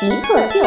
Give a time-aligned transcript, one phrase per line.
[0.00, 0.64] 极客秀。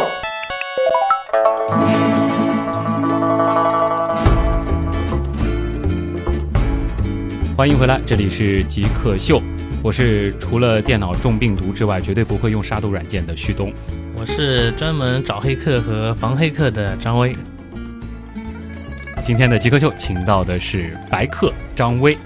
[7.56, 9.42] 欢迎回来，这里是极客秀，
[9.82, 13.74] 我是除了电脑中病毒之外，绝对不会用杀毒软件的旭东。
[14.16, 17.36] 我是专门找黑客和防黑客的张威。
[19.24, 22.18] 今天的极客秀请到的是白客张威。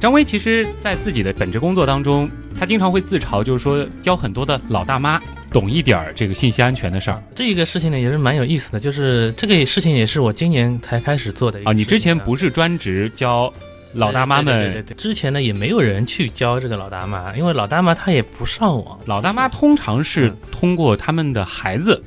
[0.00, 2.28] 张威其实，在自己的本职工作当中，
[2.58, 5.20] 他经常会自嘲，就是说教很多的老大妈
[5.54, 7.22] 懂一点儿这个信息安全的事儿。
[7.32, 11.72] 这个事情呢也是蛮有意思的，就是这个事情也是我今年才开始做的啊。
[11.72, 13.54] 你之前不是专职教
[13.92, 14.96] 老大妈们对对，对对。
[14.96, 20.36] 之前呢也没有人去教这个老大妈，因为老大妈她也不上网，老大妈通常是嗯。
[20.50, 22.02] 通过他们的孩子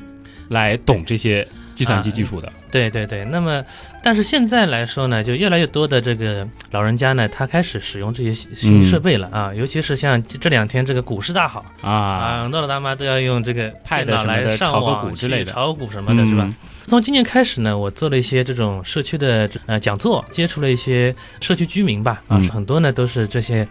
[0.49, 2.51] 来懂这些计算机技术的。
[2.71, 3.63] 对对对，那么
[4.03, 15.53] 但是现在来说呢，就越来越多的这个老人家呢，他开始使用这些新新设备了啊，尤其是像这这两天这个股市大好啊，啊，很多老大妈都要用这个么的来上网股之类的。
[15.53, 16.43] 炒股什么的，是吧？
[16.43, 16.55] 嗯
[16.87, 22.47] 从今年开始呢，我做了一些这种社区的呃讲座，接触了一些社区居民吧，啊，嗯。
[22.47, 23.67] 很多呢都是这些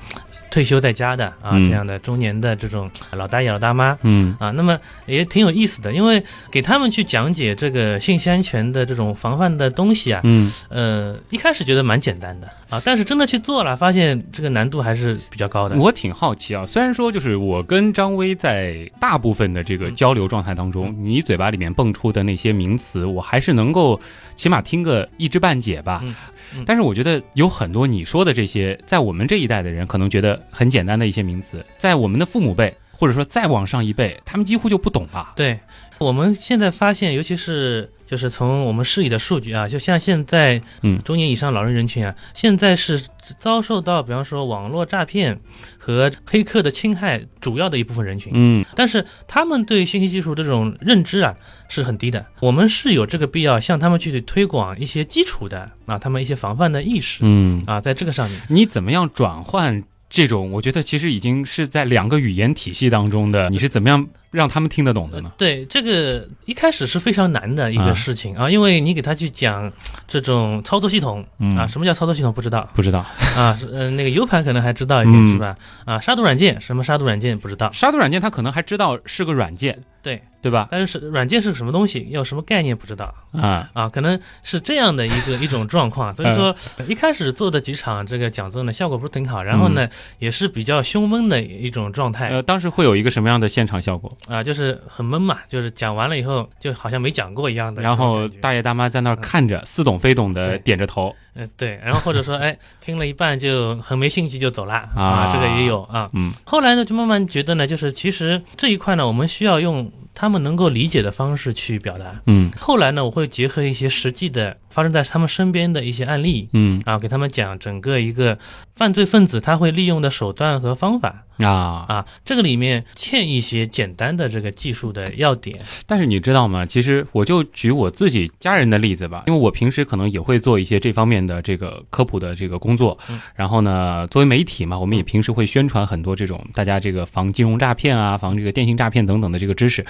[0.56, 1.68] 退休在家的啊，嗯。
[1.68, 3.94] 这样的中年的这种老大爷老大妈。
[4.00, 4.34] 嗯。
[4.40, 15.77] 啊，那么也挺有意思的，因为给他们去讲解这个信息安全的这种防范的东西啊，嗯，呃，一开始觉得蛮简单的啊，但是真的去做了，发现这个难度还是比较高的。
[15.77, 24.01] 我挺好奇啊，虽然说就是我跟张威在大部分的这个交流状态当中，你嘴巴里面蹦出的那些名词，我还是能够
[24.36, 26.01] 起码听个一知半解吧。
[26.02, 26.14] 嗯
[26.55, 35.33] 嗯但是我觉得有很多你说的这些，在我们这一代的人可能觉得很简单的一些名词，在我们的父母辈或者说再往上一辈，他们几乎就不懂吧？
[35.36, 35.58] 对，
[35.98, 43.02] 我们现在发现，尤其是就是从我们市里的数据啊，就像现在，嗯中年以上老人人群啊，现在是
[43.39, 45.39] 遭受到比方说网络诈骗
[45.77, 48.33] 和黑客的侵害主要的一部分人群。
[48.34, 51.34] 嗯但是他们对信息技术这种认知啊
[51.68, 58.40] 是很低的，我们是有这个必要向他们去推广一些基础的啊，他们一些防范的意识嗯，啊，在这个上面。
[58.48, 60.52] 你怎么样转换这种？
[60.52, 65.33] 我觉得其实已经是在两个语言体系当中的，你是怎么样让他们听得懂的呢？
[65.39, 69.70] 对，这个一开始是非常难的一啊个事情啊，因为你给他去讲
[70.07, 71.57] 这种操作系统嗯。
[71.57, 72.69] 啊，什么叫操作系统不知道？
[72.75, 73.05] 不知道，
[73.37, 75.33] 啊，是呃那个 U 盘可能还知道一点嗯。
[75.33, 75.57] 是吧？
[75.85, 80.69] 啊，杀毒软件什么杀毒软件不知道，杀毒软件他可能还知道是个软件，对，对吧？
[80.70, 83.14] 但是是软件是什么东西，要什么概念不知道。
[83.33, 86.55] 啊，啊，可能是这样的一个 一种状况，所以说
[86.89, 89.89] 一开始做的几场这个讲座呢，效果不是挺好，然后呢
[90.19, 92.29] 也是比较凶闷的一种状态。
[92.29, 94.15] 呃，当时会有一个什么样的现场效果？
[94.28, 106.08] 啊，就是很闷嘛，就是讲完了以后就好像没讲过一样的，然后大爷大妈在那儿看着，似懂非懂的点着头呃，对，然后或者说，哎，听了一半就很没兴趣就走了啊啊，这个也有啊。
[106.14, 112.20] 嗯后来呢，就慢慢觉得呢，就是其实这一块呢，我们需要用他们能够理解的方式去表达。
[112.27, 118.39] 嗯后来呢，我会结合一些实际的发生在他们身边的一些案例嗯啊，给他们讲整个一个
[118.75, 121.85] 犯罪分子他会利用的手段和方法啊。
[121.89, 125.58] 啊，这个里面欠一些简单的这个技术的要点。
[125.86, 126.64] 但是你知道吗？
[126.67, 133.20] 其实我就举我自己家人的例子吧，因为我平时可能也会做一些这方面的这个科普的这个工作嗯。
[133.35, 139.85] 然后呢，作为媒体嘛，我们也平时会宣传很多这种大家这个防金融诈骗啊、防这个电信诈骗等等的这个知识。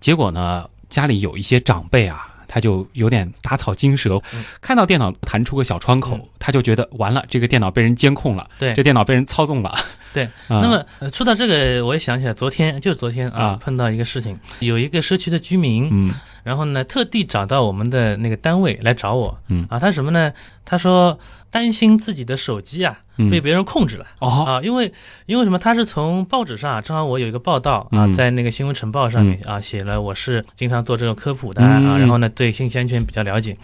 [0.00, 2.32] 结果呢，家里有一些长辈啊。
[2.48, 9.76] 他就有点打草惊蛇，嗯看到电脑弹出个小窗口，嗯他就觉得完了，这个电脑被人监控了，对这电脑被人操纵了。
[10.16, 16.10] 对，啊那么呃说到这个，我也想起来，昨天就是昨天啊，啊碰到一个事情，有一个社区的居民，嗯
[16.42, 20.32] 然后呢，特地找到我们的那个单位来找我，嗯啊，他什么呢？
[20.64, 21.18] 他说
[21.50, 24.06] 担心自己的手机啊嗯被别人控制了。
[24.20, 24.90] 哦啊，因为
[25.26, 25.58] 因为什么？
[25.58, 33.56] 他是从报纸上啊，正好我有一个报道啊，嗯在那个新闻晨报上面啊写了，我是经常做这种科普的啊，嗯然后呢对信息安全比较了解。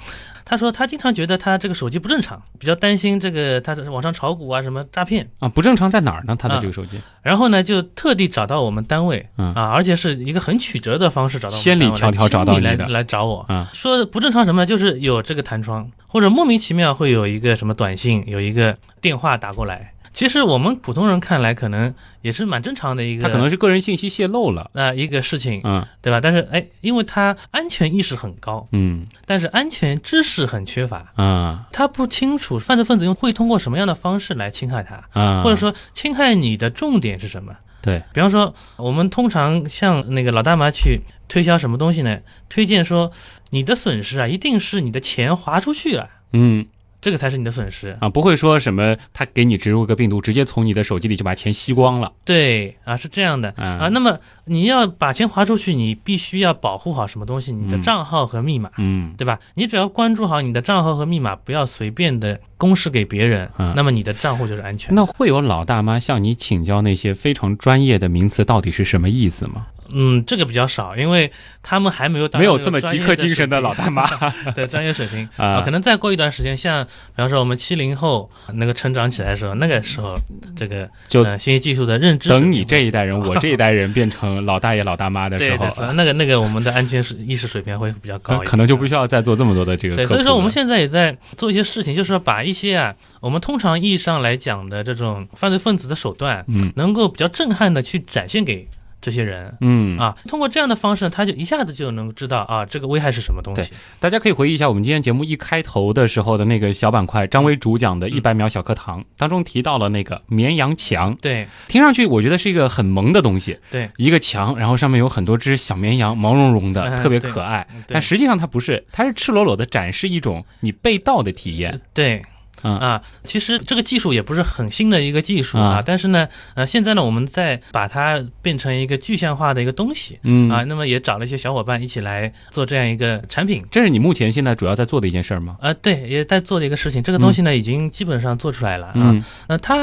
[0.44, 6.36] 他说他经常觉得他这个手机不正常，比较担心这个他在网上炒股啊什么诈骗，啊，不正常在哪儿呢？
[6.38, 14.66] 他的这个手机，然后呢就特地找到我们单位嗯啊，而且是一个很曲折的方式找到我们千里迢迢找到你来来找我，啊说不正常什么呢？
[14.66, 19.92] 就是有这个弹窗，或者莫名其妙会有一个什么短信，有一个电话打过来。
[20.12, 24.70] 其实我们普通人看来可能也是蛮正常的一个，他可能是个人信息泄露了。
[24.74, 26.20] 啊、一个事情，嗯对吧？
[26.20, 37.54] 但是哎，因为他安全意识很高，嗯但是安全知识很缺乏，啊他不清楚犯罪分子用会通过什么样的方式来侵害他，啊，或者说侵害你的重点是什么？
[37.80, 42.20] 对，比方说，我们通常向那个老大妈去推销什么东西呢？
[42.48, 43.10] 推荐说
[43.50, 46.64] 你的损失啊，一定是你的钱划出去了，嗯
[47.02, 47.94] 这个才是你的损失。
[48.00, 52.12] 啊，不会说什么他给你植入个病毒，直接从你的手机里就把钱吸光了。
[52.24, 53.88] 对啊，是这样的嗯啊。
[53.88, 57.52] 那么你要把钱划出去，你必须要保护好什么东西？
[57.52, 58.70] 你的嗯账号和密码。
[58.78, 59.38] 嗯对吧？
[59.54, 64.94] 你只要关注好你的账号和密码，不要随便的公示给别人，嗯那么你的账户就是安全。
[64.94, 69.66] 那会有老大妈向你请教那些非常专业的名词到底是什么意思吗？
[69.94, 71.30] 嗯，这个比较少，因为
[71.62, 74.04] 他们还没有没有这么极客精神的老大妈。
[74.54, 75.28] 对专业水平。
[75.36, 75.62] 啊。
[75.64, 80.14] 可能再过一段时间，像比方说我们七零后那个成长起来的时候，那个时候
[80.56, 96.72] 这个就呃信息技术的认知等你这一代人，我这一代人 变成老大爷老大妈的时候那个那个我们的安全意识水平会比较高一点，可可能就不需要再做这么多的这个对，所以说我们现在也在做一些事情，就是说把一些啊我们通常意义上来讲的这种犯罪分子的手段，嗯。
[96.74, 98.66] 能够比较震撼的去展现给
[99.02, 99.54] 这些人。
[99.60, 103.70] 嗯啊，通过这样的方式，他就一下子就能知道啊，这个危害是什么东西。
[104.00, 117.66] 大家可以回忆一下我们今天节目一开头的时候的那个小板块，张威主讲的一百秒小课堂当中提到了那个绵羊墙，对听上去我觉得是一个很萌的东西，对一个墙，然后上面有很多只小绵羊，毛茸茸的，嗯特别可爱。
[117.88, 121.80] 但实际上它不是，它是赤裸裸的展示一种你被盗的体验。
[121.92, 122.22] 对。
[122.62, 133.64] 嗯啊，其实这个技术也不是很新的一个技术啊，啊但是呢，呃，现在呢，我们在把它变成一个具象化的一个东西嗯啊，那么也找了一些小伙伴一起来做这样一个产品。
[133.70, 135.56] 这是你目前现在主要在做的一件事儿吗？
[135.60, 138.92] 啊，对，也在做的一个事情，这个东西呢，已经基本上做出来了啊。
[138.96, 139.76] 嗯那它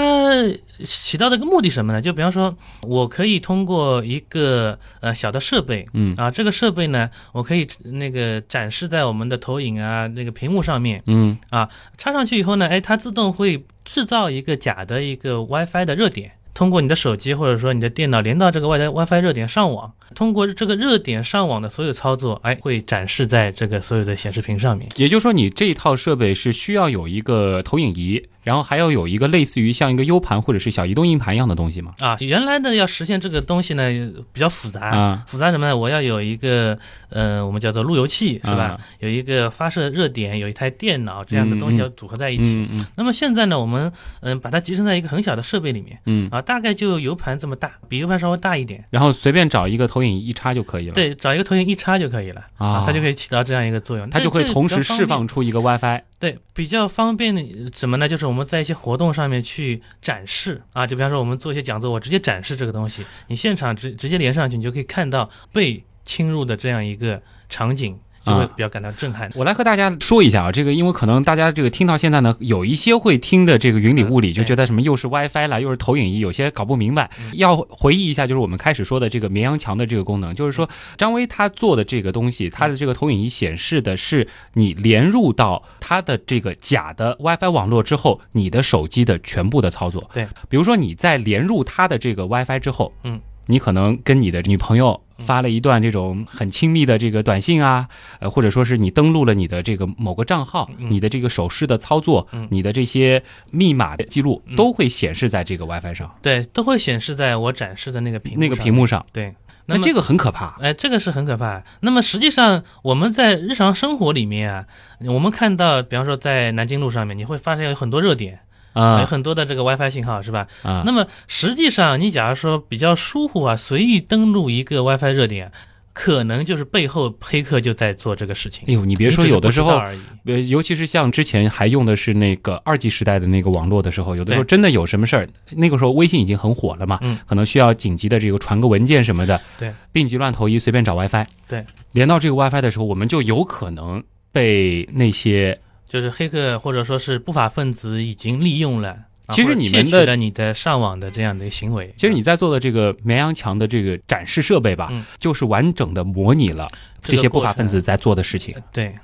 [0.85, 2.01] 起到的一个目的什么呢？
[2.01, 2.55] 就比方说，
[2.87, 11.67] 我可以通过一个呃小的设备嗯啊，这个设备呢，我可以那个展示在我们的投影啊那个屏幕上面，嗯啊
[11.97, 16.33] 插上去以后呢，哎，它自动会制造一个假的一个 WiFi 的热点。
[16.53, 24.89] 通过你的手机或者说你的电脑连到这个 Wi WiFi 热点上网，通过这个热点上网的所有操作，哎，会展示在这个所有的显示屏上面。
[24.95, 31.93] 也就是说，你这一套设备是需要有一个投影仪，然后还要有一个类似于像一个 U 盘或者是小移动硬盘一样的东西吗？
[31.99, 33.89] 啊，原来的要实现这个东西呢，
[34.33, 34.89] 比较复杂。
[34.89, 35.77] 啊复杂什么呢？
[35.77, 36.77] 我要有一个
[37.09, 38.63] 呃，我们叫做路由器，是吧？
[38.63, 42.55] 啊有一个发射热点，有一台电脑，这样的东西要组合在一起。
[42.55, 43.91] 嗯嗯那么现在呢，我们
[44.21, 48.85] 嗯、把它集成在一个很小的设备里面嗯，啊，大概就 U 盘这么大，比 U 盘稍微大一点。
[48.89, 54.09] 然后随便找一个投影仪一插就可以了。，对，找一个投影一插就可以了啊它就可以起到这样一个作用。
[54.09, 55.19] 它就会同时释放。
[55.29, 56.01] 出一个 WiFi。
[56.17, 58.07] 对，比较方便的什么呢？
[58.07, 69.29] 就是我们在一些活动上面去展示啊，就比方说我们做一些讲座，我直接展示这个东西，你现场直直接连上去，你就可以看到被侵入的这样一个场景，就会啊比较感到震撼。
[69.35, 77.09] 我来和大家说一下啊，这个因为可能大家这个听到现在呢，有一些会听的这个云里雾里，嗯就觉得什么又是 WiFi 啦，又是投影仪，有些搞不明白。
[77.19, 90.09] 嗯要回忆一下，就是我们开始说的这个绵羊墙的这个功能，就是说张威他做的这个东西，他的这个投影仪显示的是你连入到他的这个假的 WiFi 网络之后，你的手机的全部的操作。
[90.13, 93.19] 对，比如说你在连入他的这个 WiFi 之后，嗯。
[93.49, 97.89] 你可能跟你的女朋友发了一段这种很亲密的这个短信啊，
[98.19, 100.91] 呃，或者说是你登录了你的这个某个账号，嗯。
[100.91, 102.47] 你的这个手势的操作，嗯。
[102.51, 104.55] 你的这些密码的记录嗯。
[104.55, 109.03] 都会显示在这个 WiFi 上，对，都会显示在我展示的那个屏幕那个屏幕上。
[109.11, 109.33] 对，么
[109.65, 110.55] 那这个很可怕。
[110.61, 111.63] 哎，这个是很可怕。
[111.79, 114.65] 那么实际上，我们在日常生活里面啊，
[115.07, 118.39] 我们看到，比方说在南京路上面，你会发现有很多热点，
[118.79, 120.47] 有啊很多的这个 WiFi 信号，是吧？
[120.63, 125.51] 啊，那么实际上，你假如说比较疏忽啊，随意登录一个 WiFi 热点，
[125.93, 128.63] 可能就是背后黑客就在做这个事情。
[128.67, 129.81] 哎呦，你别说，有的时候。
[130.25, 137.17] 呃，尤其是像之前还用的是那个二 G 时代的那个网络的时候，有的时候真的有什么事儿，那个时候微信已经很火了嘛，嗯。
[137.25, 145.59] 可能需要紧急的这个传个文件什么的，对，病急乱投医，随便找 WiFi，对，连到这个 WiFi 的时候，我们就有可能被那些
[145.89, 148.91] 就是黑客或者说是不法分子已经利用了。
[148.91, 156.67] 啊其实你们的你的上网的这样的一个行为，其实你在做的这个绵羊墙的这个展示设备吧，嗯就是完整的模拟了
[157.03, 158.55] 这些不法分子在做的事情。
[158.55, 158.95] 呃对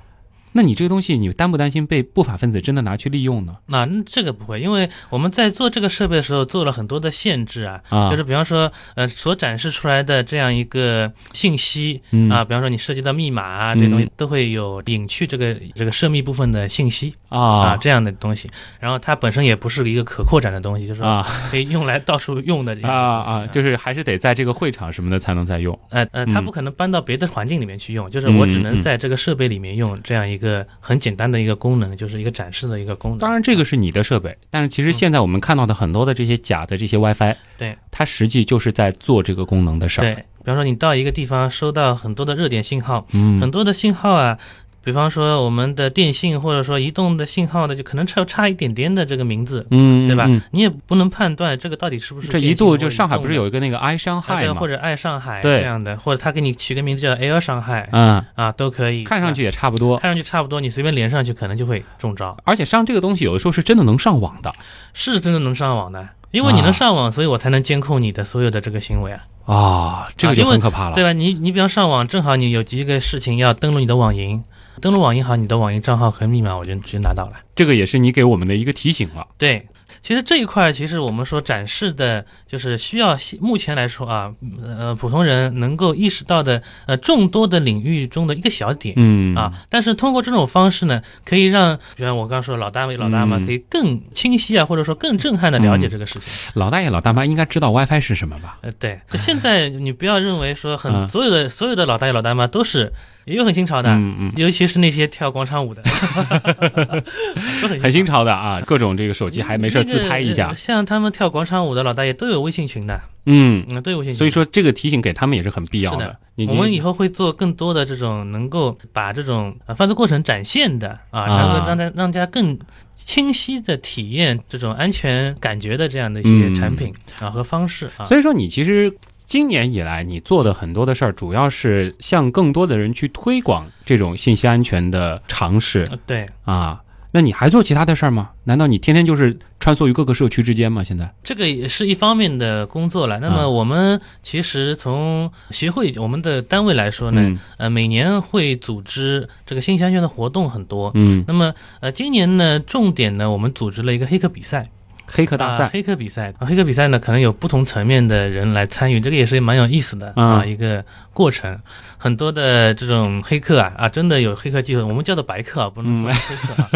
[0.56, 3.54] 那你这个东西，你担不担心被不法分子真的拿去利用呢？
[3.66, 18.48] 那、嗯这个不会，因为我们在做这个设备的时候做了很多的限制啊，啊，就是比方说，呃，所展示出来的这样一个信息嗯啊，比方说你涉及到密码啊，这些东西都会有隐去这个这个涉密部分的信息啊，啊这样的东西。
[18.80, 21.02] 然后它本身也不是一个可扩展的东西，就是
[21.50, 25.78] 可以用来到处用的这个啊啊，就是还是得在这个会场什么的才能再用。
[25.90, 30.45] 呃呃，它嗯不可能搬到别的环境里面去用，就是我只能在这个设备里面用这样一个
[30.80, 33.18] 很简单的一个功能，就是一个展示的一个功能。
[33.18, 40.04] 当然，这个是你的设备，但是其实现在我们看到的很多的这些假的这些 WiFi，对它实际就是在做这个功能的事儿。
[40.04, 44.38] 对，比方说你到一个地方收到很多的热点信号，嗯很多的信号啊，
[44.86, 50.26] 比方说我们的电信或者说移动的信号的，就可能差差一点点的这个名字，嗯，对吧？
[50.28, 54.68] 嗯你也不能判断这个到底是不是这一度就上海不是有一个那个爱上啊海嘛对或？
[54.68, 59.98] 者爱上海这样的，或者他给你取个名字叫 Air 上海嗯，啊，都可以，看上去也差不多。
[59.98, 64.52] 看上去差不多，你随便连上去可能就会中招，而且上这个东西有的时候是真的能上网的
[64.92, 66.08] 是真的能上网的。
[66.32, 70.94] 因为你啊能上网，所以我才能监控你的所有的这个行为啊，啊，这个就很可怕了。
[70.94, 71.12] 对吧？
[71.12, 74.42] 你你比方上网，正好你有几个事情要登录你的网银，
[74.80, 77.32] 登录网银好，你的网银账号和密码我就直接拿到了。
[77.54, 79.26] 这个也是你给我们的一个提醒了。
[79.38, 79.66] 对，
[80.02, 84.30] 其实这一块，其实我们说展示的，就是需要目前来说啊，
[84.62, 88.94] 呃，普通人能够意识到的，呃，众多的领域中的一个小点。
[88.98, 96.30] 嗯啊，但是通过这种方式呢，可以让，就像我刚刚说的老大爷、老大妈，嗯可以更清晰啊，或者说更震撼的了解这个事情。
[96.54, 98.58] 老大爷老大妈应该知道 WiFi 是什么吧？
[98.60, 102.92] 呃，对，就现在你不要认为说很嗯所有的所有的老大爷、老大妈都是
[103.26, 105.82] 也有很新潮的，嗯嗯，尤其是那些跳广场舞的，
[107.60, 108.22] 都很很新潮。
[108.24, 110.48] 的啊，各种这个手机还没事自拍一下。
[110.48, 110.54] 呃。
[110.54, 114.18] 像他们跳广场舞的老大爷都有微信群的，嗯，嗯，都有微信群。
[114.18, 116.16] 所以说这个提醒给他们也是很必要的。
[116.48, 121.26] 我们以后会做更多的这种能够把这种呃犯罪过程展现的啊，啊。
[121.26, 122.56] 然后让大让大家更
[122.94, 126.54] 清晰的体验这种安全感觉的这样的一些嗯。
[126.54, 128.04] 产品啊和方式啊。
[128.04, 128.92] 所以说你其实
[129.26, 136.82] 今年以来你做的很多的事儿，主要是向更多的人去推广这种信息安全的常识呃对，啊。
[137.12, 138.30] 那你还做其他的事儿吗？
[138.44, 140.84] 难道你天天就是穿梭于各个社区之间吗？
[140.84, 141.10] 现在？
[141.24, 143.18] 这个也是一方面的工作了。
[143.20, 150.90] 那啊么我们其实从协会我们的单位来说呢，嗯呃，每年会组织这个信息安全的活动很多。
[150.94, 154.68] 嗯，那么呃，今年呢，重点呢，我们组织了一个黑客比赛。
[155.06, 161.58] 黑客大赛，啊黑客比赛，啊黑客比赛呢，可能有不同层面的人来参与，这个也是蛮有意思的啊、嗯一个过程。
[161.96, 166.70] 很多的这种黑客啊啊，真的有黑客技术，我们叫做白客啊，不能说黑客啊，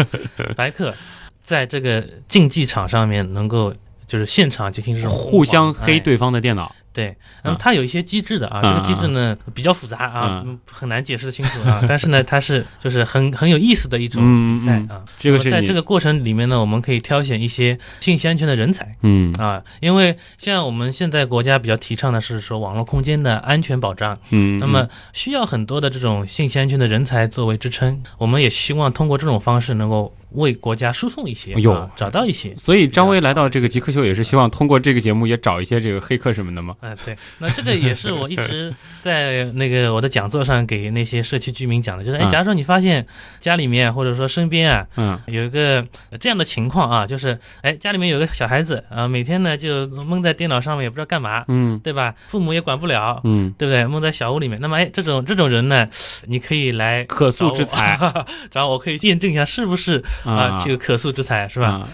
[0.55, 0.93] 白客
[1.41, 3.73] 在这个竞技场上面能够
[4.07, 5.99] 就是现场进行这种互相黑哎。
[5.99, 6.73] 对方的电脑。
[6.93, 7.59] 对，那么啊。
[7.59, 11.83] 它有一些机制的啊，啊这个机制呢比较复杂啊，很难解释清楚啊。
[11.87, 15.01] 但是呢，它是就是很很有意思的一种比赛啊。
[15.17, 18.95] 这个是在这个过程里面呢，我们可以挑选一些信息安全的人才。
[19.01, 19.31] 嗯。
[19.39, 32.55] 啊，因为像我们现在国家比较提倡的是说网络空间的安全保障，嗯，那么需要很多的这种信息安全的人才作为支撑，我们也希望通过这种方式能够为国家输送一些，有啊，找到一些。
[32.57, 36.75] 所以张威来到这个极客秀，也是希望通过这个节目也找一些这个黑客什么的吗？
[36.81, 43.05] 嗯，对，那这个也是我一直 在那个我的讲座上给那些社区居民讲的，就是，哎，嗯假如说你发现
[43.39, 52.13] 家里面或者说身边啊嗯有一个呃这样的情况啊，就是，哎，家里面有个小孩子啊，每天呢就蒙在电脑上面也不知道干嘛，嗯对吧？
[52.27, 53.85] 父母也管不了，嗯，对不对？
[53.85, 55.87] 蒙在小屋里面，那么哎，这种这种人呢，
[56.27, 57.97] 你可以来可塑之才，
[58.53, 61.67] 然后我可以验证一下是不是啊，这个可塑之才是吧？
[61.67, 61.87] 啊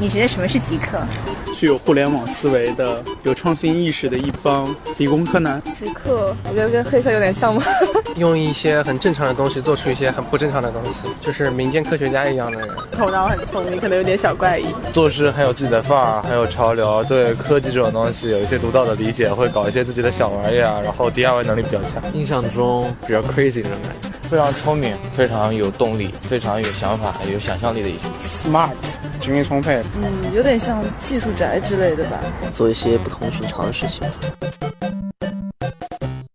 [0.00, 0.98] 你觉得什么是极客？
[1.54, 4.66] 具有互联网思维的、有创新意识的一帮
[4.98, 5.62] 理工科男。
[5.72, 7.62] 极客，我觉得跟黑客有点像吗。
[8.18, 12.68] 用一些很正常的东西做出一些很不正常的东西，就是民间科学家一样的人。
[12.90, 14.66] 头脑很聪明，可能有点小怪异。
[14.92, 22.02] 做事很有自己的范儿，很有潮流，对科技这种东西有一些独到的理解，会搞一些自己的小玩意儿，啊然后 DIY 能力比较强。
[22.12, 28.10] 印象中比较 crazy 那种感觉，非常聪明，非常有动力，非常有想法、有想象力的一群。
[28.22, 28.70] smart，
[29.20, 29.82] 精力充沛。
[30.02, 32.18] 嗯，有点像技术宅之类的吧。
[32.50, 34.02] 做一些不同寻常的事情。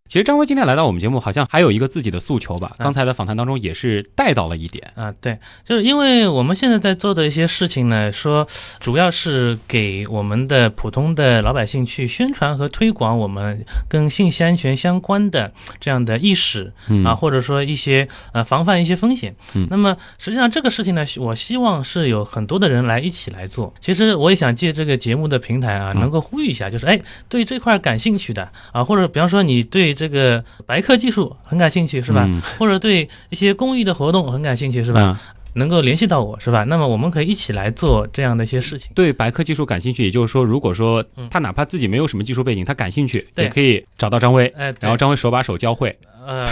[0.08, 2.72] 其实张辉今天来到我们节目，好像还有一个自己的诉求吧？
[2.78, 4.90] 嗯刚才的访谈当中也是带到了一点。
[4.94, 8.46] 啊，对，就是因为我们现在在做的一些事情呢，说
[8.80, 19.34] 主要是给我们的普通的老百姓去宣传和推广我们跟信息安全相关的这样的意识嗯啊，或者说一些呃防范一些风险。
[19.54, 23.74] 嗯那么实际上这个事情呢，我希望是有很多的人来一起来做。
[23.80, 26.98] 其实我也想借这个节目的平台啊，嗯能够呼吁一下，就是哎，
[27.28, 32.24] 对这块感兴趣的啊，或者比方说你对这个白客技术很感兴趣，是吧？
[32.28, 35.00] 嗯或者对一些公益的活动很感兴趣，是吧？
[35.00, 36.62] 嗯能够联系到我，是吧？
[36.64, 38.92] 那么我们可以一起来做这样的一些事情。
[38.94, 45.98] 对白客技术感兴趣，也就是说，如果说嗯他哪怕自己没有什么技术背景，他感兴趣，也可以找到张威，哎，然后张威手把手教会。
[46.26, 46.46] 呃，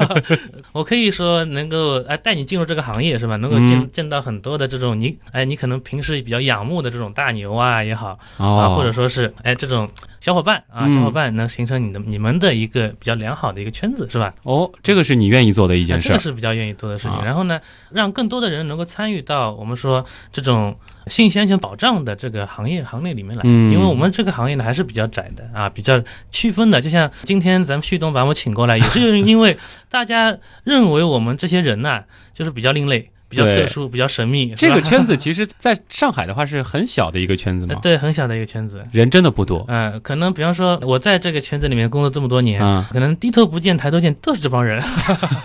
[0.72, 3.36] 我可以说能够哎带你进入这个行业是吧？
[3.36, 9.88] 能够见、嗯见到很多的这种你哎你可能平时比较仰慕的这种大牛啊也好啊，哦，或者说是哎这种
[10.20, 14.32] 小伙伴啊、嗯小伙伴能形成你的你们的一个比较良好的一个圈子是吧？
[14.44, 16.20] 哦，这个是你愿意做的一件事这个。
[16.20, 17.18] 是比较愿意做的事情。
[17.18, 20.74] 啊然后呢，让更多的人能够参与到我们说这种
[21.06, 26.80] 信息安全保障的这个行业行列里面来，嗯因为我们这个行业呢还是比较窄的啊，比较区分的。
[26.80, 29.56] 就像今天咱们旭东把我请过来，也是因为
[29.88, 33.08] 大家认为我们这些人呐、就是比较另类。
[33.32, 38.86] 比较特殊，比较神秘，这个圈子 其实在上海的话是很小的一个圈子嘛，呃对很小的一个圈子。
[38.92, 39.64] 人真的不多。
[39.68, 44.82] 嗯、可能比方说，我在这个圈子里面工作这么多年，嗯可能低头不见抬头见都是这帮人。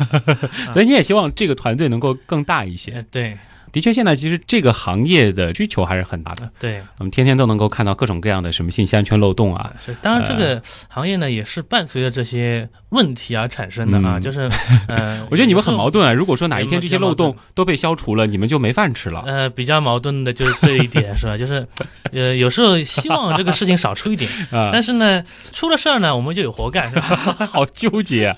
[0.74, 2.92] 所以你也希望这个团队能够更大一些。
[2.92, 3.38] 呃对
[3.78, 9.72] 的确，现在其实这个行业的需求还是很大的，对，我们天天都能够看到各种各样的什么信息安全漏洞啊。
[9.86, 14.50] 是，当然这个行业呢也是伴随着这些问题而产生的啊，嗯就是，
[14.88, 16.08] 呃， 我觉得你们很矛盾。
[16.08, 16.14] 啊！
[16.14, 19.24] 如果说哪一天这些漏洞都被消除了，你们就没饭吃了。
[19.26, 21.36] 呃，比较矛盾的就是这一点，是吧？
[21.38, 21.68] 就是，
[22.14, 27.04] 呃，有时候希望这个事情少出一点， 啊，但是呢，出了事儿呢，我们就有活干，是吧？
[27.52, 28.38] 好纠结啊。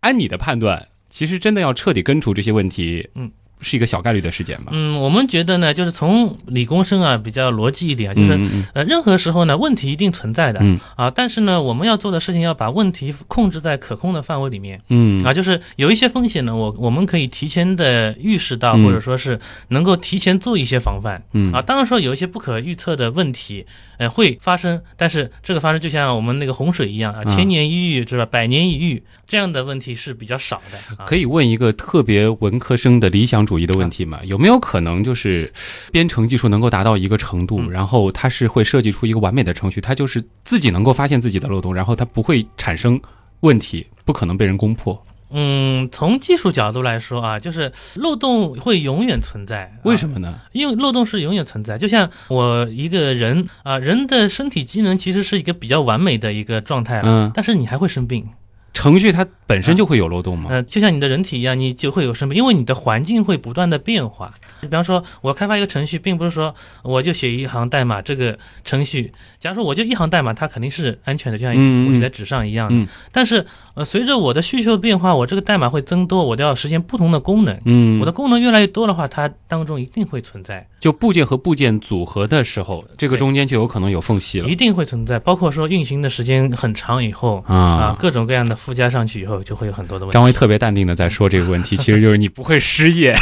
[0.00, 3.30] 按你的判断，其实真的要彻底根除这些问题，嗯，
[3.60, 4.72] 是一个小概率的事件吧？
[4.72, 8.36] 嗯，我们觉得呢，就是从理工生啊比较逻辑一点啊，就是。
[8.36, 19.38] 嗯任何时候呢，问题一定存在的，嗯啊，但是呢，我们要做的事情要把问题控制在可控的范围里面，嗯啊，就是有一些风险呢，我我们可以提前的预示到，嗯或者说是
[19.68, 21.22] 能够提前做一些防范。
[21.32, 23.66] 嗯啊，当然说有一些不可预测的问题，
[23.98, 28.24] 呃，会发生，但是这个发生就像我们那个洪水一样啊，嗯千年一遇是吧？
[28.24, 30.96] 百年一遇这样的问题是比较少的。
[30.96, 34.20] 啊、可以问一个特别文科生的理想主义的问题嘛？
[34.24, 35.50] 有没有可能就是
[35.90, 43.00] 编程技术能够达到一个程度，嗯然后它是会设计出一个完美的程序，它就是自己能够发现自己的漏洞，然后它不会产生
[43.40, 45.02] 问题，不可能被人攻破？
[45.30, 49.70] 嗯，从技术角度来说啊，就是漏洞会永远存在。
[49.84, 50.14] 为什么？
[50.14, 50.38] 么呢？
[50.52, 58.26] 因为漏洞是永远存在，就像我一个人啊，人的身体机能其实是一个比较完美的一个状态了，嗯，但是你还会生病。
[58.72, 60.50] 程序它本身就会有漏洞吗？
[60.50, 64.32] 呃，就像你的人体一样，你就会有生病，因为你的环境会不断的变化。
[64.60, 72.74] 比方说，我开发一个程序，并不是说我就写一行代码，这个程序，假如说我就一行代码，它肯定是安全的，就像嗯嗯我写在纸上一样的。
[72.74, 77.58] 嗯但是，呃，随着我的需求变化，我这个代码会增多，我都要实现不同的功能。
[77.64, 85.18] 嗯我的功能越来越多的话，它当中一定会存在，就部件和部件组合的时候，这个中间就有可能有缝隙了一定会存在。
[85.18, 87.96] 包括说运行的时间很长以后啊啊，。
[87.98, 90.14] 各种各样的附加上去以后，就会有很多的问题。
[90.14, 93.16] 张威特别淡定的在说这个问题， 其实就是你不会失业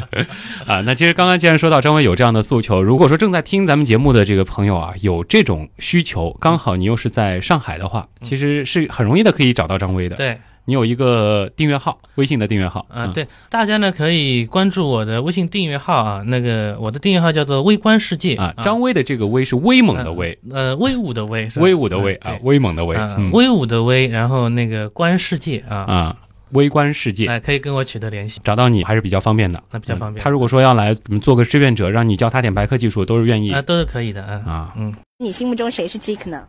[0.66, 0.80] 啊。
[0.82, 10.16] 那其实刚刚既然说到张威有这样的诉求，如果说正在听咱们节目的这个朋友啊，有这种需求，刚好你又是在上海的话，其实是很容易的可以找到张威的。
[10.16, 10.38] 对。
[10.66, 21.64] 你有一个订阅号，微信的订阅号啊，，对，大家呢可以关注我的微信订阅号啊，那个我的订阅号叫做“微观世界”啊，张威的这个威是威猛的威，呃，威武的威，是吧？
[21.64, 22.96] 威武的威啊，威猛的威，
[23.32, 26.16] 威武的威，然后那个观世界啊，啊，
[26.50, 27.26] 微观世界。
[27.26, 30.20] 哎，可以跟我取得联系，找到你还是比较方便的，那比较方便。
[30.20, 33.52] 嗯他如果说要来嗯做个志愿者，让你教他点白科技术，都是愿意。
[33.52, 34.74] 啊，都是可以的啊，啊。
[34.76, 36.44] 嗯，你心目中谁是 Jake 呢？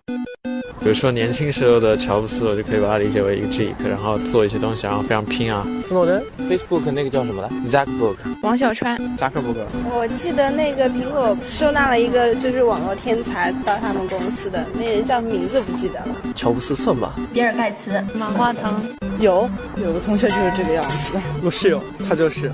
[0.79, 5.65] 比如说年轻时候的乔布斯，我就可以把它理解为一个 geek，然后做一些东西，然后非常拼啊。
[5.87, 9.65] 斯诺登，Facebook 那个叫什么来？Zackbook，王小川，，Zackbook。
[9.91, 16.15] 我记得那个苹果收纳了一个就是网络天才到他们公司的那人叫名字不记得了。
[16.35, 17.15] 乔布斯寸吧。
[17.33, 18.81] 比尔盖茨，马化腾。
[19.19, 21.19] 有有个同学就是这个样子。
[21.43, 22.51] 我室友他就是。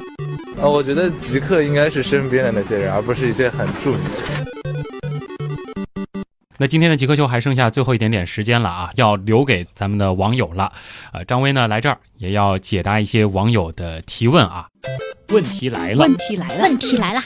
[0.61, 4.52] 呃，我觉得极客应该是身边的那些人，而不是一些很著名的人。
[6.57, 10.71] 那今天的极客秀还剩下最后一点点时间了啊，要留给咱们的网友了。
[11.11, 14.67] 呃，张威呢来这儿也要解答一些网友的提问啊。
[15.29, 17.21] 问题来了，问题来了，问题来了。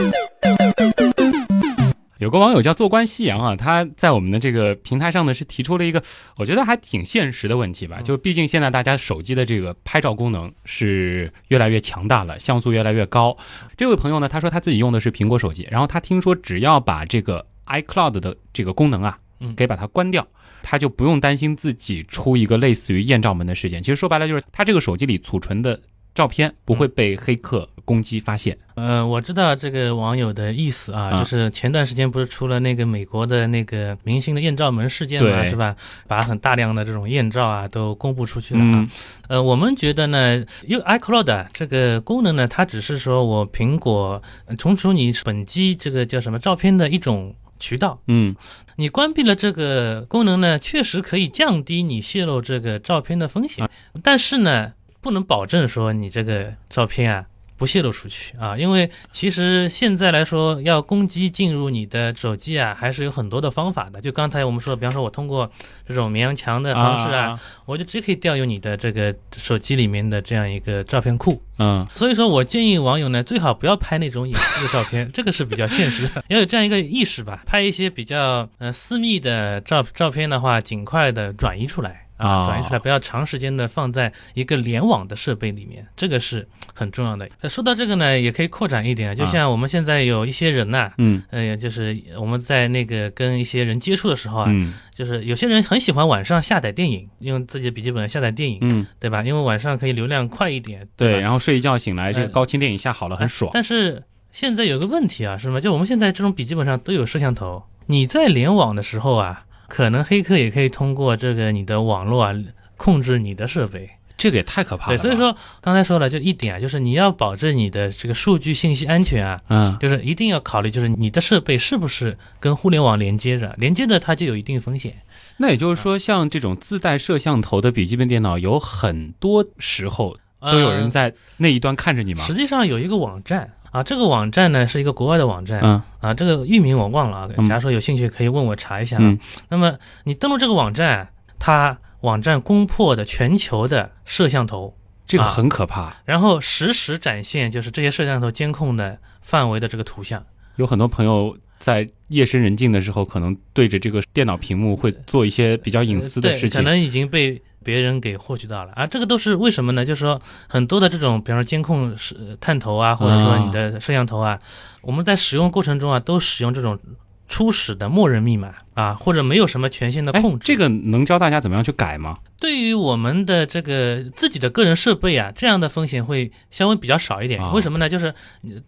[2.19, 6.01] 有个网友叫做官夕阳啊，他在我们的这个平台上呢是提出了一个
[6.37, 13.37] 我觉得还挺现实的问题吧，就毕竟现在大家手机的这个拍照功能是越来越强大了，像素越来越高。
[13.75, 20.25] 这位朋友呢，他说他自己用的是苹果手机，然后他听说只要把这个 iCloud 的这个功能啊，嗯给把它关掉，
[20.63, 23.81] 他就不用担心自己出一个类似于艳照门的事件。
[23.83, 25.79] 其实说白了就是他这个手机里储存的
[26.13, 28.57] 照片不会被黑客攻击发现。
[28.73, 35.75] 呃，我知道这个网友的意思啊，啊就是前段时间不是出了那个美国的那个明星的艳照门事件嘛，是吧？
[36.07, 38.65] 把很大量的这种艳照啊都公布出去了啊。
[38.65, 38.89] 嗯
[39.29, 47.99] 呃，我们觉得呢，因为 iCloud 这个功能呢，它只是说我苹果呃重除你本机这个叫什么照片的一种渠道。
[48.07, 48.35] 嗯
[48.77, 53.67] 你关闭了这个功能呢，确实可以降低你泄露这个照片的风险，
[54.03, 57.25] 但是呢，不能保证说你这个照片啊。
[57.57, 63.99] 不泄露出去啊，因为其实现在来说，要攻击进入你的手机啊，还是有很多的方法的。
[63.99, 65.51] 就刚才我们说，比方说我通过
[65.87, 71.41] 这种绵羊墙的方式啊，啊我就直接可以调用你的这个手机里面的这样一个照片库。
[71.59, 77.41] 嗯所以说我建议网友呢，最好不要拍那种隐私的照片， 这个是比较现实的， 要有这样一个意识吧。
[77.47, 87.27] 拍一些比较呃私密的照照片的话，尽快的转移出来啊啊，转移出来，不要长时间的放在一个联网的设备里面，这个是很重要的。
[87.41, 99.21] 呃说到这个呢，也可以扩展一点，就像我们现在有一些人呐、嗯呃，就是我们在那个跟一些人接触的时候啊，嗯就是有些人很喜欢晚上下载电影，用自己的笔记本下载电影，嗯，对吧？
[99.23, 103.51] 因为晚上可以流量快一点，对，吧然后睡一觉醒来，这个呃高清电影下好了，很爽。
[103.53, 105.59] 但是现在有个问题啊，是吗？
[105.59, 112.33] 就我们现在这种笔记本上都有摄像头，你在联网的时候啊，可能黑客也可以通过这个你的网络啊
[112.75, 113.89] 控制你的设备。
[114.17, 124.97] 这个也太可怕了对，所以说刚才说了，就一点啊，就是你要保证你的这个数据信息安全啊，嗯就是一定要考虑，就是你的设备是不是跟互联网连接着，连接着它就有一定风险。
[125.37, 132.23] 那也就是说，像这种自带摄像头的笔记本电脑，有很多时候都有人在那一端看着你吗？
[132.23, 139.01] 实际上有一个网站啊，这个网站呢是一个国外的网站，嗯啊，这个域名我忘了啊，嗯假如说有兴趣可以问我查一下啊。
[139.01, 145.95] 嗯那么你登录这个网站，它网站攻破的全球的摄像头，这个啊很可怕。
[146.05, 150.25] 然后实时展现就是这些摄像头监控的范围的这个图像。
[150.55, 156.59] 有很多朋友在夜深人静的时候，可能对着这个电脑屏幕会做一些比较隐私的，事情。
[156.59, 158.87] 可能已经被别人给获取到了啊。
[158.87, 159.83] 这个都是为什么呢？
[159.83, 164.39] 就是说很多的这种，比方说监控是呃探头啊，或者说你的摄像头啊，
[164.81, 166.79] 我们在使用过程中啊，都使用这种
[167.27, 170.45] 初始的默认密码啊，或者没有什么权限的哎控制。
[170.45, 172.15] 这个能教大家怎么样去改吗？
[172.39, 177.41] 对于我们的这个自己的个人设备啊，这样的风险会稍微比较少一点。
[177.41, 177.89] 啊为什么呢？
[177.89, 178.13] 就是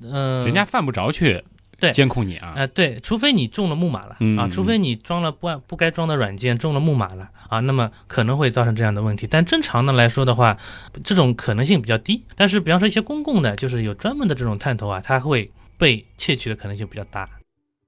[0.01, 1.41] 呃，人家犯不着去
[1.79, 2.53] 对监控你啊。
[2.55, 9.27] 啊、对，除非你中了木马了、嗯啊，除非你装了不按不该装的软件，中了木马了啊，那么可能会造成这样的问题。
[9.29, 10.57] 但正常的来说的话，
[11.03, 12.23] 这种可能性比较低。
[12.35, 17.27] 但是比方说一些公共的，就是有专门的这种探头啊，它会被窃取的可能性比较大。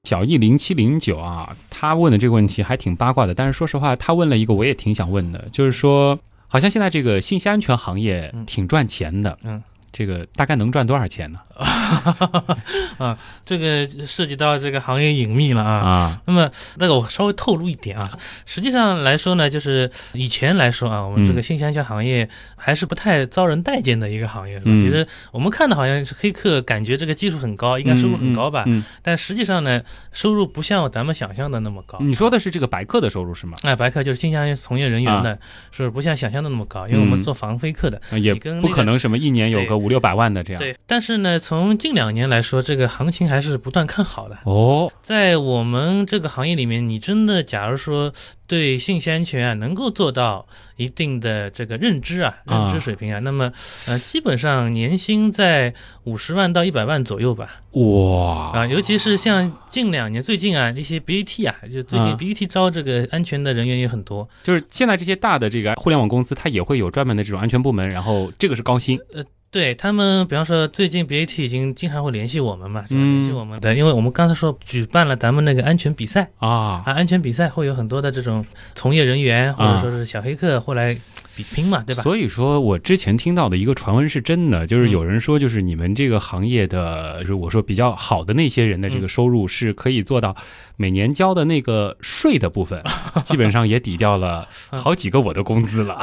[0.03, 9.61] 小易零七零九啊，他问的这个问题还挺八卦的，但是说实话，他问了一个我也挺想问的，就是说，好像现在这个信息安全行业挺赚钱的，嗯，
[9.93, 11.39] 这个大概能赚多少钱呢？
[12.97, 15.71] 啊，这个涉及到这个行业隐秘了啊。
[15.71, 24.57] 啊，那么那个我稍微透露一点啊，实际上来说呢，就是以前来说啊，我们这个信息安全行业还是不太遭人待见的一个行业。
[24.57, 28.63] 是吧嗯其实我们看的好像是黑客，感觉这个技术很高，应该收入很高吧？
[28.67, 31.97] 嗯，但实际上呢，收入不像咱们想象的那么高。
[32.01, 33.57] 嗯你说的是这个白客的收入是吗？
[33.63, 35.37] 哎，白客就是信息安全从业人员的
[35.71, 40.61] 收入不像想象的那么高，因为我们嗯做防黑客的，啊也不可能什么一年有个五六百万的这样。
[40.61, 44.37] 对，但是呢，从近两年来说，这个行情还是不断看好的。
[44.43, 48.13] 哦，在我们这个行业里面，你真的假如说
[48.45, 53.51] 对信息安全啊能够做到一定的这个认知啊、啊认知水平啊，那么
[53.87, 57.61] 呃，基本上年薪在五十万到一百万左右吧。
[57.71, 64.27] 哇啊，尤其是像近两年最近啊，一些 BAT 啊，就最近啊 BAT 招这个安全的人员也很多。
[64.43, 68.99] 就是现在这些大的这个互联网公司，它也会有专门的这种安全部门，然后这个是高薪。
[69.13, 73.59] 呃，对他们，比方说最近 BAT 已经经常会联系我们嘛，就联系我们。
[73.59, 76.81] 对，因为我们刚才说举办了咱们那个安全比赛啊。
[76.85, 80.97] 啊，安全比赛会有很多的这种从业人员或者说是小黑客会来
[81.35, 82.01] 比拼嘛，对吧？
[82.03, 90.35] 所以说我之前听到的一个传闻是真的，就是有人说，就是你们这个行业的，如果说比较好的那些人的这个收入是可以做到
[90.77, 92.81] 每年交的那个税的部分，
[93.23, 95.99] 基本上也抵掉了好几个我的工资了。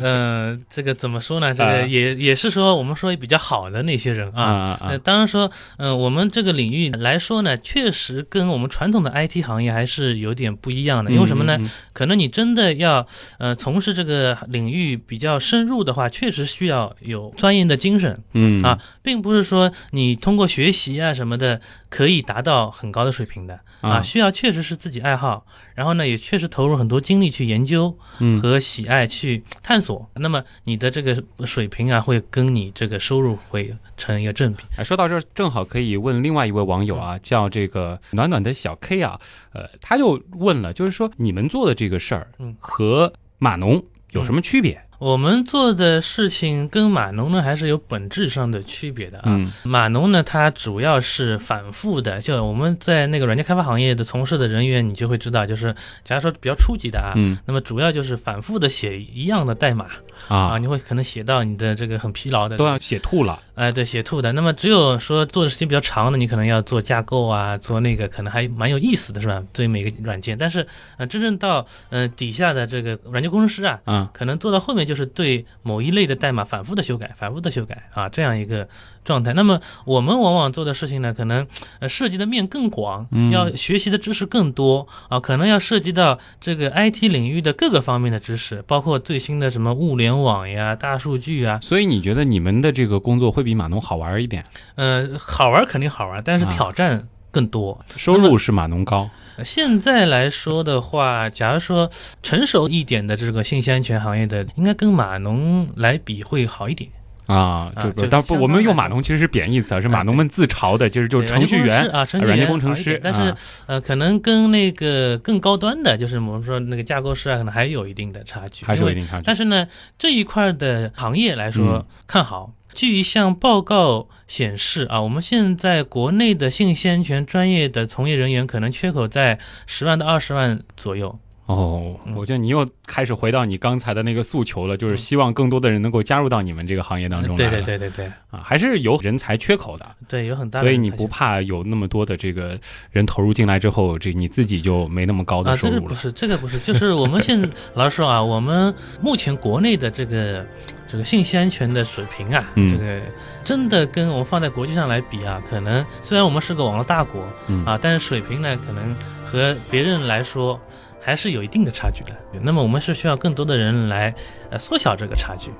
[0.00, 1.54] 呃，这个怎么说呢？
[1.54, 4.78] 这啊个也也是说我们说比较好的那些人啊啊啊。
[4.80, 11.10] 啊呃，当然说，嗯，我们这个领域来说呢，确实跟我们传统的 IT 行业还是有点不一样的。
[11.10, 11.70] 因为什么呢嗯嗯嗯？
[11.92, 13.06] 可能你真的要
[13.38, 18.22] 呃从事这个个领域比较深入的话，确实需要有钻研的精神。
[18.32, 30.08] 嗯啊，并不是说你通过学习啊什么的可以达到很高的水平的啊啊，需要确实是自己爱好，然后呢也确实投入很多精力去研究嗯和喜爱去探索。
[30.14, 34.64] 那么你的这个水平啊，会跟你这个收入会成一个正比。
[34.76, 39.18] 哎，说到这儿，正好可以问另外一位网友啊，叫这个暖暖的小 K 啊，
[39.52, 43.82] 呃，他就问了，就是说你们做的这个事儿嗯和码农
[44.16, 44.82] 有什么区别？
[44.98, 49.24] 我们做的事情跟码农呢还是有本质上的区别的啊。
[49.26, 59.86] 嗯码农呢，它主要是反复的，就我们在那个软件开发行业的从事的人员，你就会知道，就是假如说比较初级的啊，嗯那么主要就是反复的写一样的代码
[60.28, 63.40] 啊，你会可能写到你的这个很疲劳的，都要写吐了。
[63.54, 64.32] 哎，对，写吐的。
[64.34, 69.42] 那么只有说做的时间比较长的，你可能要做架构啊，做那个可能还蛮有意思的，是吧？
[69.52, 70.66] 对每个软件，但是
[70.98, 78.66] 呃，真正到呃底下的这个软件工程师啊，嗯可能做到后面就是对某一类的代码反复的修改，反复的修改啊，这样一个
[79.04, 79.34] 状态。
[79.34, 81.46] 那么我们往往做的事情呢，可能
[81.80, 91.58] 呃涉及的面更广，嗯要学习的知识更多啊，可能要涉及到这个 IT 领域的各个方面的知识，包括最新的什么物联网呀、大数据啊。
[91.60, 94.44] 所以你觉得你们的这个工作会比码农好玩一点？
[94.76, 97.78] 呃，好玩肯定好玩，但是啊挑战更多。
[97.96, 99.10] 收入是码农高。
[99.44, 101.90] 现在来说的话，假如说
[102.22, 106.90] 成熟一点的这个信息安全行业的，应该跟码农来比会好一点。
[107.26, 113.36] 啊，啊就就当不，我们用码农其实是贬义词啊，是码啊农们自嘲的，就是就是程序员啊，程序软件员工程师但是、啊。
[113.66, 119.24] 呃，可能跟那个更高端的，就是我们说那个架构师啊，可能还有一定的差距，还是有一定差距。
[119.26, 119.66] 但是呢，
[119.98, 121.86] 这一块的行业来说、嗯。
[122.06, 122.52] 看好。
[122.76, 131.18] 据一项报告显示啊，我们现在国内的信息安全专业的从业人员可能缺口在十万到二十万左右。
[131.46, 137.48] 哦，嗯我觉得你又开始回到你刚才的那个诉求了，就是希望更多的人能够加入到你们这个行业当中来对。
[137.48, 139.86] 对对对对啊，还是有人才缺口的。
[140.06, 142.58] 对，有很大的所以你不怕有那么多的这个
[142.90, 145.80] 人投入进来之后，这你自己就没那么高的啊，收入了。
[145.80, 147.40] 这个不是，这个不是，就是我们现
[147.74, 150.44] 老实说啊，我们目前国内的这个
[150.88, 153.00] 这个信息安全的水平啊，嗯这个
[153.44, 158.94] 真的跟我们放在国际上来比啊，可能虽然我们是个网络大国、嗯啊，但是水平呢，可能
[159.24, 160.60] 和别人来说
[161.00, 162.12] 还是有一定的差距的。
[162.42, 164.14] 那么我们是需要更多的人来
[164.50, 165.50] 呃缩小这个差距。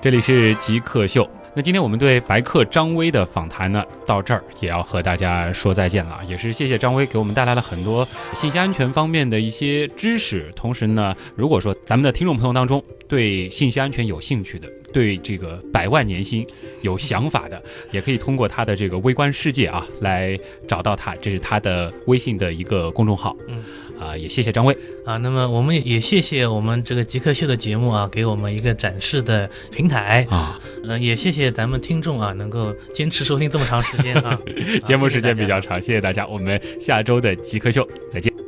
[0.00, 1.28] 这里是极客秀。
[1.54, 6.18] 那今天我们对白客张威的访谈呢，到这儿也要和大家说再见了。
[6.26, 10.50] 也是谢谢张威给我们带来了很多信息安全方面的一些知识。
[10.56, 16.46] 同时呢，如果说咱们的听众朋友当中对信息安全有兴趣的，对这个百万年薪
[16.80, 21.14] 有想法的，也可以通过他的这个微观世界啊来找到他。
[21.16, 23.36] 这是他的微信的一个公众号。
[23.48, 23.62] 嗯。
[24.02, 25.16] 啊，也谢谢张威啊。
[25.18, 30.58] 那么我们也也谢谢我们这个极客秀的节目啊，给我们一个展示的平台啊。
[30.84, 34.38] 呃，也谢谢咱们听众啊，能够坚持收听这么长时间啊。
[34.84, 38.41] 节目时间比较长，谢谢大家，我们下周的极客秀再见。